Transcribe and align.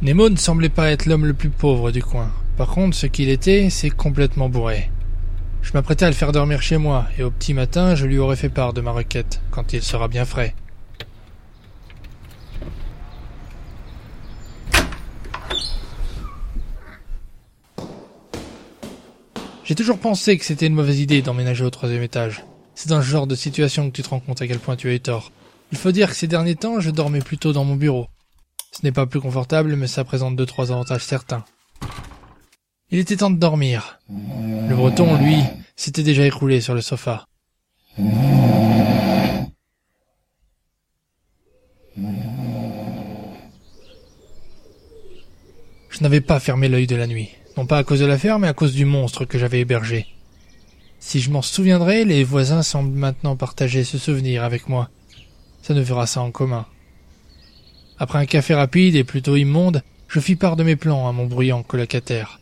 Nemo 0.00 0.28
ne 0.28 0.36
semblait 0.36 0.68
pas 0.68 0.92
être 0.92 1.06
l'homme 1.06 1.26
le 1.26 1.34
plus 1.34 1.48
pauvre 1.48 1.90
du 1.90 2.04
coin. 2.04 2.30
Par 2.56 2.68
contre, 2.68 2.96
ce 2.96 3.06
qu'il 3.06 3.28
était, 3.28 3.68
c'est 3.68 3.90
complètement 3.90 4.48
bourré. 4.48 4.92
Je 5.60 5.72
m'apprêtais 5.72 6.04
à 6.04 6.08
le 6.08 6.14
faire 6.14 6.30
dormir 6.30 6.62
chez 6.62 6.76
moi, 6.76 7.06
et 7.18 7.24
au 7.24 7.32
petit 7.32 7.52
matin, 7.52 7.96
je 7.96 8.06
lui 8.06 8.16
aurais 8.16 8.36
fait 8.36 8.48
part 8.48 8.72
de 8.72 8.80
ma 8.80 8.92
requête, 8.92 9.40
quand 9.50 9.72
il 9.72 9.82
sera 9.82 10.06
bien 10.06 10.24
frais. 10.24 10.54
J'ai 19.64 19.74
toujours 19.74 19.98
pensé 19.98 20.38
que 20.38 20.44
c'était 20.44 20.68
une 20.68 20.74
mauvaise 20.74 21.00
idée 21.00 21.22
d'emménager 21.22 21.64
au 21.64 21.70
troisième 21.70 22.04
étage. 22.04 22.44
C'est 22.76 22.88
dans 22.88 23.02
ce 23.02 23.06
genre 23.08 23.26
de 23.26 23.34
situation 23.34 23.90
que 23.90 23.96
tu 23.96 24.02
te 24.02 24.10
rends 24.10 24.20
compte 24.20 24.40
à 24.40 24.46
quel 24.46 24.60
point 24.60 24.76
tu 24.76 24.88
as 24.88 24.94
eu 24.94 25.00
tort. 25.00 25.32
Il 25.72 25.76
faut 25.76 25.90
dire 25.90 26.08
que 26.08 26.14
ces 26.14 26.28
derniers 26.28 26.54
temps, 26.54 26.78
je 26.78 26.90
dormais 26.90 27.18
plutôt 27.18 27.52
dans 27.52 27.64
mon 27.64 27.74
bureau. 27.74 28.06
Ce 28.78 28.86
n'est 28.86 28.92
pas 28.92 29.06
plus 29.06 29.20
confortable, 29.20 29.74
mais 29.74 29.88
ça 29.88 30.04
présente 30.04 30.36
deux 30.36 30.46
trois 30.46 30.70
avantages 30.70 31.02
certains. 31.02 31.44
Il 32.90 33.00
était 33.00 33.16
temps 33.16 33.30
de 33.30 33.36
dormir. 33.36 33.98
Le 34.08 34.76
breton, 34.76 35.16
lui, 35.16 35.42
s'était 35.74 36.04
déjà 36.04 36.24
écroulé 36.24 36.60
sur 36.60 36.74
le 36.74 36.80
sofa. 36.80 37.26
Je 37.96 38.04
n'avais 46.00 46.20
pas 46.20 46.38
fermé 46.38 46.68
l'œil 46.68 46.86
de 46.86 46.94
la 46.94 47.08
nuit, 47.08 47.30
non 47.56 47.66
pas 47.66 47.78
à 47.78 47.82
cause 47.82 47.98
de 47.98 48.06
l'affaire, 48.06 48.38
mais 48.38 48.46
à 48.46 48.54
cause 48.54 48.74
du 48.74 48.84
monstre 48.84 49.24
que 49.24 49.38
j'avais 49.38 49.58
hébergé. 49.58 50.06
Si 51.00 51.18
je 51.18 51.32
m'en 51.32 51.42
souviendrai, 51.42 52.04
les 52.04 52.22
voisins 52.22 52.62
semblent 52.62 52.96
maintenant 52.96 53.34
partager 53.34 53.82
ce 53.82 53.98
souvenir 53.98 54.44
avec 54.44 54.68
moi. 54.68 54.88
Ça 55.62 55.74
ne 55.74 55.82
fera 55.82 56.06
ça 56.06 56.20
en 56.20 56.30
commun. 56.30 56.64
Après 57.98 58.18
un 58.18 58.26
café 58.26 58.54
rapide 58.54 58.94
et 58.94 59.04
plutôt 59.04 59.36
immonde, 59.36 59.82
je 60.08 60.20
fis 60.20 60.36
part 60.36 60.56
de 60.56 60.62
mes 60.62 60.76
plans 60.76 61.08
à 61.08 61.12
mon 61.12 61.26
bruyant 61.26 61.62
colocataire. 61.62 62.40